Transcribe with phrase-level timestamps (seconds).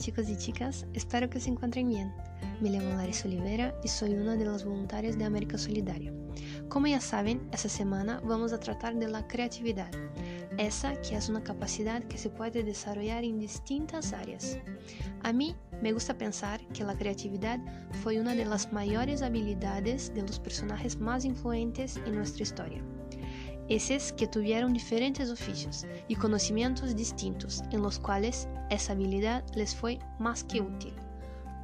[0.00, 2.10] chicos y chicas, espero que se encuentren bien.
[2.62, 6.10] Me llamo Larissa Oliveira y soy una de las voluntarias de América Solidaria.
[6.70, 9.90] Como ya saben, esta semana vamos a tratar de la creatividad,
[10.56, 14.56] esa que es una capacidad que se puede desarrollar en distintas áreas.
[15.22, 17.60] A mí me gusta pensar que la creatividad
[18.02, 22.82] fue una de las mayores habilidades de los personajes más influentes en nuestra historia
[23.70, 30.00] esses que tuvieron diferentes oficios y conocimientos distintos en los cuales esa habilidad les fue
[30.18, 30.92] más que útil.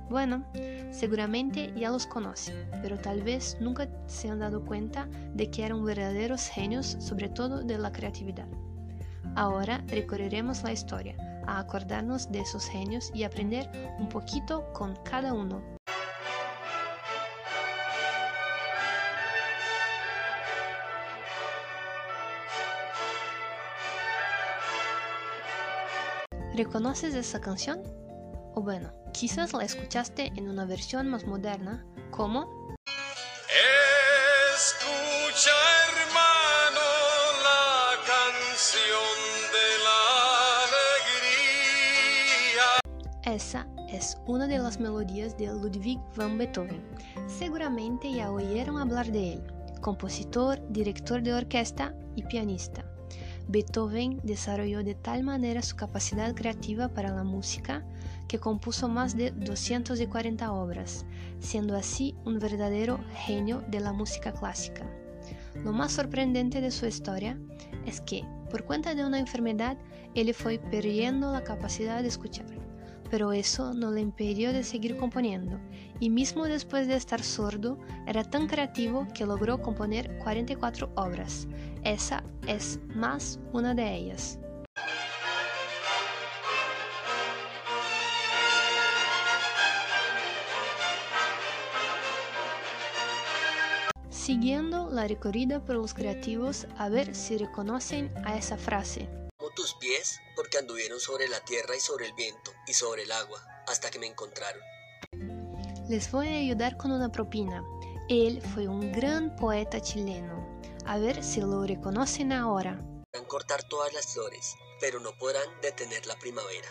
[0.09, 0.45] Bueno,
[0.93, 5.85] seguramente ya los conocen, pero tal vez nunca se han dado cuenta de que eran
[5.85, 8.47] verdaderos genios, sobre todo de la creatividad.
[9.35, 11.17] Ahora recorreremos la historia,
[11.49, 15.76] a acordarnos de esos genios y aprender un poquito con cada uno
[26.57, 27.83] ¿Reconoces esa canción?
[28.55, 32.75] O bueno, quizás la escuchaste en una versión más moderna, como...
[34.55, 35.51] Escucha
[35.93, 36.81] hermano
[37.43, 39.19] la canción
[39.53, 40.01] de la
[42.55, 43.35] alegría.
[43.37, 46.83] Esa es una de las melodías de Ludwig van Beethoven.
[47.27, 49.47] Seguramente ya oyeron hablar de él,
[49.83, 52.96] compositor, director de orquesta y pianista.
[53.49, 57.85] Beethoven desarrolló de tal manera su capacidad creativa para la música
[58.27, 61.07] que compuso más de 240 obras,
[61.39, 64.85] siendo así un verdadero genio de la música clásica.
[65.65, 67.39] Lo más sorprendente de su historia
[67.87, 69.79] es que, por cuenta de una enfermedad,
[70.15, 72.66] él fue perdiendo la capacidad de escuchar
[73.11, 75.59] pero eso no le impidió de seguir componiendo,
[76.01, 81.47] y mismo después de estar sordo, era tan creativo que logró componer 44 obras.
[81.85, 84.39] Esa es más una de ellas.
[94.11, 99.09] Siguiendo la recorrida por los creativos a ver si reconocen a esa frase
[99.87, 103.91] pies porque anduvieron sobre la tierra y sobre el viento y sobre el agua hasta
[103.91, 104.63] que me encontraron.
[105.89, 107.65] Les voy a ayudar con una propina.
[108.09, 110.61] Él fue un gran poeta chileno.
[110.85, 112.81] A ver si lo reconocen ahora.
[113.13, 116.69] Podrán cortar todas las flores, pero no podrán detener la primavera.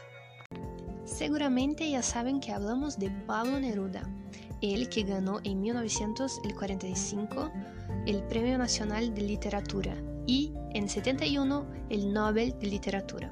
[1.06, 4.04] Seguramente ya saben que hablamos de Pablo Neruda,
[4.62, 7.52] él que ganó en 1945
[8.08, 9.96] el Premio Nacional de Literatura
[10.28, 13.32] y en 71 el Nobel de Literatura.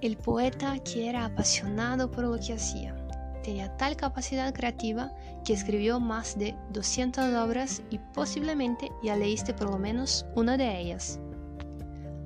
[0.00, 2.94] El poeta que era apasionado por lo que hacía.
[3.42, 5.12] Tenía tal capacidad creativa
[5.44, 10.80] que escribió más de 200 obras y posiblemente ya leíste por lo menos una de
[10.80, 11.20] ellas.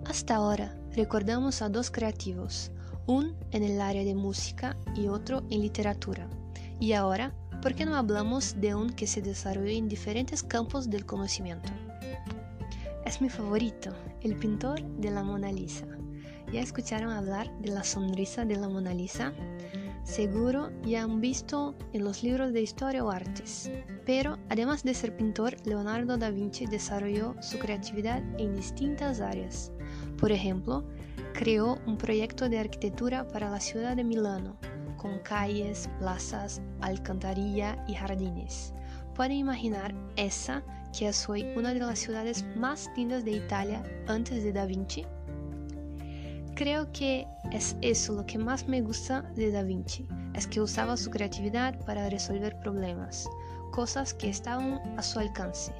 [0.06, 2.72] Hasta ahora recordamos a dos creativos,
[3.06, 6.28] un en el área de música y otro en literatura.
[6.80, 11.04] Y ahora, ¿por qué no hablamos de un que se desarrolló en diferentes campos del
[11.04, 11.70] conocimiento?
[13.10, 13.90] Es mi favorito,
[14.22, 15.84] el pintor de la Mona Lisa.
[16.52, 19.32] ¿Ya escucharon hablar de la sonrisa de la Mona Lisa?
[20.04, 23.68] Seguro ya han visto en los libros de historia o artes.
[24.06, 29.72] Pero además de ser pintor, Leonardo da Vinci desarrolló su creatividad en distintas áreas.
[30.16, 30.84] Por ejemplo,
[31.34, 34.56] creó un proyecto de arquitectura para la ciudad de Milano,
[34.96, 38.72] con calles, plazas, alcantarilla y jardines.
[39.16, 40.62] Pueden imaginar esa
[40.96, 45.06] que hoy una de las ciudades más lindas de Italia antes de Da Vinci?
[46.54, 50.96] Creo que es eso lo que más me gusta de Da Vinci, es que usaba
[50.96, 53.28] su creatividad para resolver problemas,
[53.72, 55.72] cosas que estaban a su alcance,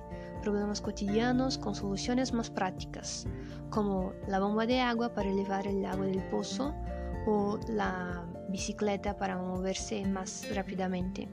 [0.43, 3.27] problemas cotidianos con soluciones más prácticas,
[3.71, 6.75] como la bomba de agua para elevar el agua del pozo
[7.27, 11.29] o la bicicleta para moverse más rápidamente.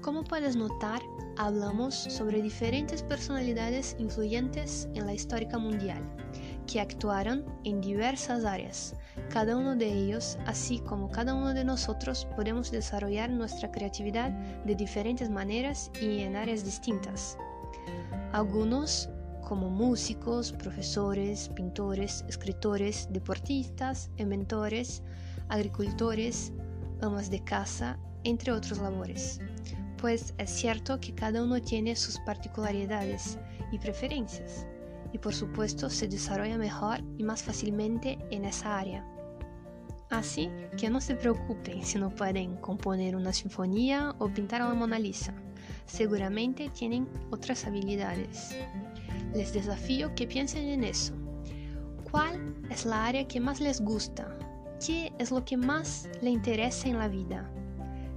[0.00, 1.00] Como puedes notar,
[1.36, 6.02] hablamos sobre diferentes personalidades influyentes en la histórica mundial,
[6.66, 8.94] que actuaron en diversas áreas.
[9.30, 14.30] Cada uno de ellos, así como cada uno de nosotros, podemos desarrollar nuestra creatividad
[14.64, 17.36] de diferentes maneras y en áreas distintas.
[18.32, 19.10] Algunos
[19.42, 25.02] como músicos, profesores, pintores, escritores, deportistas, inventores,
[25.48, 26.52] agricultores,
[27.00, 29.40] amas de casa, entre otros labores
[30.06, 33.40] pues es cierto que cada uno tiene sus particularidades
[33.72, 34.64] y preferencias,
[35.12, 39.04] y por supuesto se desarrolla mejor y más fácilmente en esa área.
[40.10, 40.48] Así
[40.78, 45.00] que no se preocupen si no pueden componer una sinfonía o pintar a la Mona
[45.00, 45.34] Lisa.
[45.86, 48.56] Seguramente tienen otras habilidades.
[49.34, 51.14] Les desafío que piensen en eso.
[52.08, 54.38] ¿Cuál es la área que más les gusta?
[54.78, 57.50] qué es lo que más le interesa en la vida.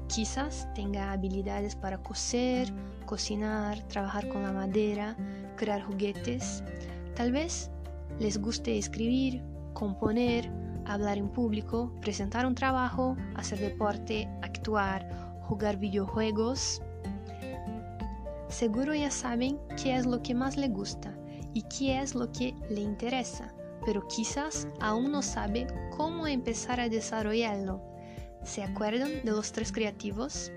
[0.10, 2.74] Quizás tenga habilidades para coser,
[3.06, 5.16] cocinar, trabajar con la madera,
[5.56, 6.64] crear juguetes.
[7.16, 7.70] Tal vez
[8.18, 10.52] les guste escribir, componer,
[10.86, 15.08] hablar en público, presentar un trabajo, hacer deporte, actuar,
[15.44, 16.82] jugar videojuegos.
[18.48, 21.16] Seguro ya saben qué es lo que más le gusta
[21.54, 23.54] y qué es lo que le interesa,
[23.86, 27.89] pero quizás aún no sabe cómo empezar a desarrollarlo.
[28.44, 30.52] ¿Se acuerdan de los tres creativos?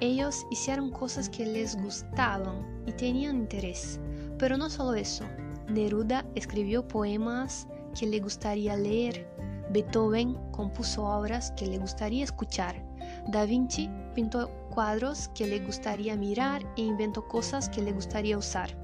[0.00, 4.00] Ellos hicieron cosas que les gustaban y tenían interés,
[4.38, 5.24] pero no solo eso.
[5.68, 7.68] Neruda escribió poemas
[7.98, 9.26] que le gustaría leer,
[9.70, 12.82] Beethoven compuso obras que le gustaría escuchar,
[13.28, 18.81] Da Vinci pintó cuadros que le gustaría mirar e inventó cosas que le gustaría usar.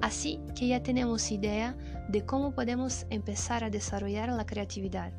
[0.00, 1.76] Así que ya tenemos idea
[2.08, 5.12] de cómo podemos empezar a desarrollar la creatividad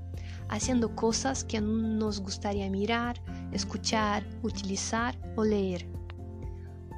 [0.50, 3.22] haciendo cosas que nos gustaría mirar,
[3.52, 5.88] escuchar, utilizar o leer.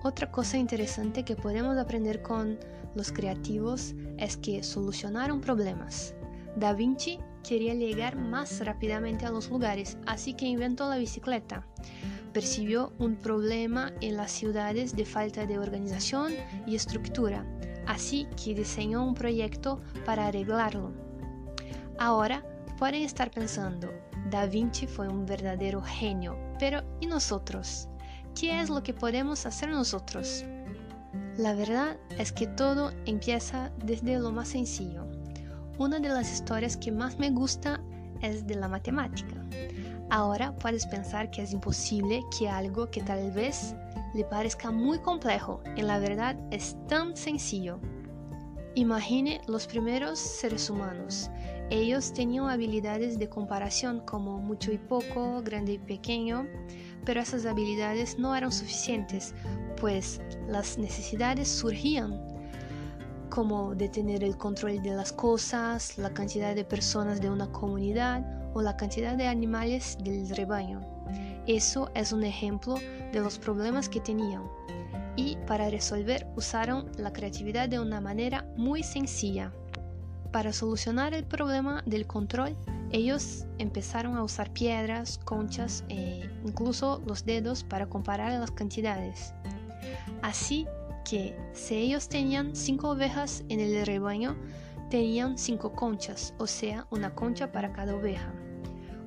[0.04, 2.58] Otra cosa interesante que podemos aprender con
[2.96, 6.16] los creativos es que solucionaron problemas.
[6.56, 11.66] Da Vinci quería llegar más rápidamente a los lugares, así que inventó la bicicleta.
[12.34, 16.34] Percibió un problema en las ciudades de falta de organización
[16.66, 17.46] y estructura,
[17.88, 20.92] así que diseñó un proyecto para arreglarlo.
[22.00, 22.44] Ahora
[22.82, 23.94] Pueden estar pensando,
[24.32, 27.88] Da Vinci fue un verdadero genio, pero ¿y nosotros?
[28.34, 30.44] ¿Qué es lo que podemos hacer nosotros?
[31.38, 35.06] La verdad es que todo empieza desde lo más sencillo.
[35.78, 37.80] Una de las historias que más me gusta
[38.24, 39.36] es de la matemática.
[40.10, 43.76] Ahora puedes pensar que es imposible que algo que tal vez
[44.14, 47.80] le parezca muy complejo, en la verdad es tan sencillo.
[48.76, 51.30] Imagine los primeros seres humanos.
[51.70, 56.48] Ellos tenían habilidades de comparación como mucho y poco, grande y pequeño,
[57.06, 59.34] pero esas habilidades no eran suficientes,
[59.80, 62.32] pues las necesidades surgían
[63.30, 68.24] como de tener el control de las cosas, la cantidad de personas de una comunidad
[68.54, 71.01] o la cantidad de animales del rebaño.
[71.48, 72.76] Eso es un ejemplo
[73.12, 74.44] de los problemas que tenían.
[75.16, 79.52] Y para resolver usaron la creatividad de una manera muy sencilla.
[80.32, 82.56] Para solucionar el problema del control,
[82.92, 89.34] ellos empezaron a usar piedras, conchas e incluso los dedos para comparar las cantidades.
[90.22, 90.68] Así
[91.04, 94.38] que si ellos tenían cinco ovejas en el rebaño,
[94.90, 98.34] tenían cinco conchas, o sea, una concha para cada oveja.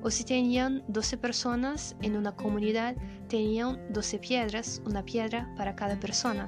[0.05, 2.95] O si tenían 12 personas en una comunidad,
[3.27, 6.47] tenían 12 piedras, una piedra para cada persona.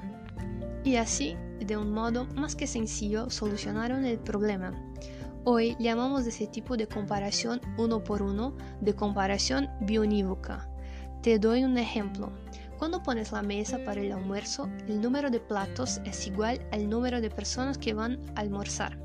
[0.84, 4.80] Y así de un modo más que sencillo solucionaron el problema.
[5.42, 10.70] Hoy llamamos ese tipo de comparación uno por uno de comparación bionívoca.
[11.20, 12.30] Te doy un ejemplo.
[12.78, 17.20] Cuando pones la mesa para el almuerzo, el número de platos es igual al número
[17.20, 19.00] de personas que van a almorzar.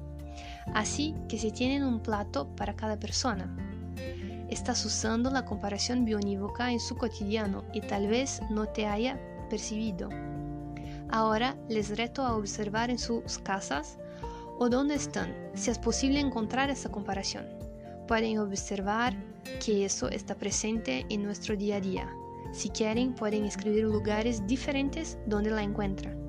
[0.75, 3.72] Así que si tienen un plato para cada persona.
[4.49, 9.19] Estás usando la comparación bionívoca en su cotidiano y tal vez no te haya
[9.49, 10.09] percibido.
[11.09, 13.97] Ahora les reto a observar en sus casas
[14.59, 17.45] o dónde están, si es posible encontrar esa comparación.
[18.07, 19.15] Pueden observar
[19.63, 22.09] que eso está presente en nuestro día a día.
[22.51, 26.23] Si quieren, pueden escribir lugares diferentes donde la encuentran.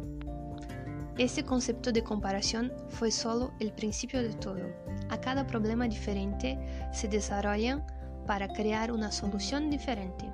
[1.19, 4.62] Este concepto de comparación fue solo el principio de todo.
[5.11, 6.59] A cada problema diferente
[6.93, 7.85] se desarrollan
[8.26, 10.31] para crear una solución diferente.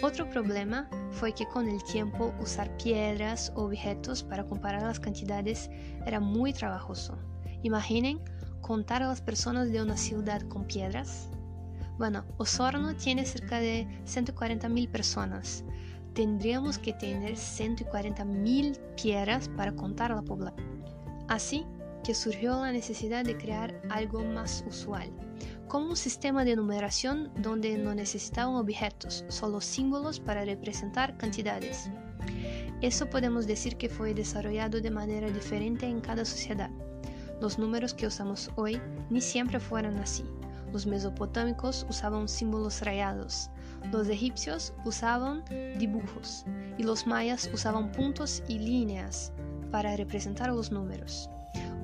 [0.00, 5.68] Otro problema fue que con el tiempo usar piedras o objetos para comparar las cantidades
[6.06, 7.18] era muy trabajoso.
[7.62, 8.20] Imaginen
[8.60, 11.28] contar a las personas de una ciudad con piedras.
[11.98, 15.64] Bueno, Osorno tiene cerca de 140 mil personas.
[16.14, 20.84] Tendríamos que tener 140 mil piedras para contar la población.
[21.26, 21.66] Así
[22.04, 25.10] que surgió la necesidad de crear algo más usual
[25.68, 31.90] como un sistema de numeración donde no necesitaban objetos, solo símbolos para representar cantidades.
[32.80, 36.70] Eso podemos decir que fue desarrollado de manera diferente en cada sociedad.
[37.40, 40.24] Los números que usamos hoy ni siempre fueron así.
[40.72, 43.50] Los mesopotámicos usaban símbolos rayados,
[43.92, 45.44] los egipcios usaban
[45.78, 46.44] dibujos
[46.76, 49.32] y los mayas usaban puntos y líneas
[49.70, 51.30] para representar los números.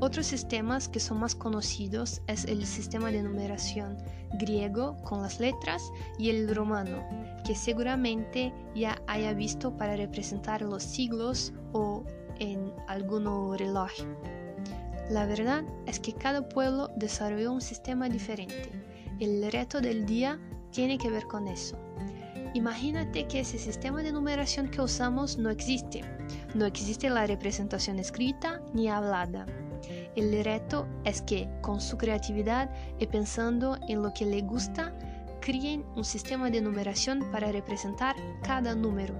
[0.05, 3.97] Otros sistemas que son más conocidos es el sistema de numeración
[4.39, 7.03] griego con las letras y el romano,
[7.47, 12.05] que seguramente ya haya visto para representar los siglos o
[12.39, 13.93] en algún reloj.
[15.09, 18.73] La verdad es que cada pueblo desarrolló un sistema diferente.
[19.21, 20.39] El reto del día
[20.71, 21.79] tiene que ver con eso.
[22.53, 26.03] Imagínate que ese sistema de numeración que usamos no existe.
[26.55, 29.47] No existe la representación escrita ni hablada.
[30.17, 34.93] El reto es que con su creatividad y pensando en lo que le gusta,
[35.41, 39.15] creen un sistema de numeración para representar cada número.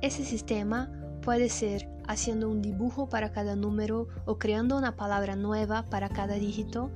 [0.00, 0.90] Ese sistema
[1.22, 6.34] puede ser haciendo un dibujo para cada número o creando una palabra nueva para cada
[6.34, 6.90] dígito.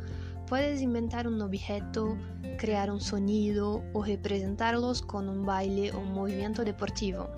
[0.48, 2.16] Puedes inventar un objeto,
[2.58, 7.28] crear un sonido o representarlos con un baile o un movimiento deportivo.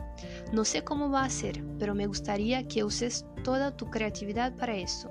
[0.52, 4.76] No sé cómo va a ser, pero me gustaría que uses toda tu creatividad para
[4.76, 5.10] eso.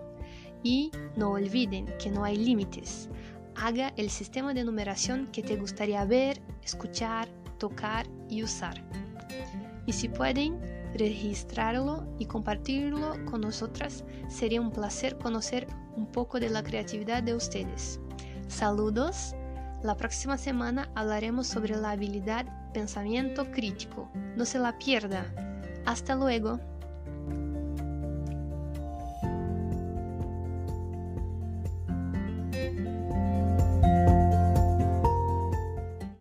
[0.64, 3.10] Y no olviden que no hay límites.
[3.56, 7.28] Haga el sistema de numeración que te gustaría ver, escuchar,
[7.60, 8.84] tocar y usar.
[9.86, 10.60] Y si pueden,
[10.96, 14.04] registrarlo y compartirlo con nosotras.
[14.30, 18.00] Sería un placer conocer un poco de la creatividad de ustedes.
[18.48, 19.36] Saludos.
[19.84, 24.10] La próxima semana hablaremos sobre la habilidad pensamiento crítico.
[24.36, 25.26] No se la pierda.
[25.86, 26.60] Hasta luego.